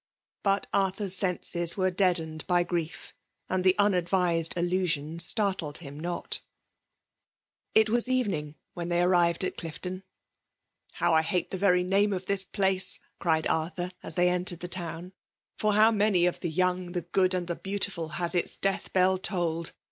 [0.41, 3.13] But Arthur's senses were dead ened by grief;
[3.47, 6.41] and the unadvised aHusion startled him not
[7.75, 10.01] It was evening when they arrived at Clifton."
[10.93, 14.67] How I hate the very name of this place!" cried Arthur as they entered the
[14.67, 15.13] town.
[15.55, 19.19] For how many of the young, the good, and the beautiful, has its death bell
[19.19, 19.71] tolled!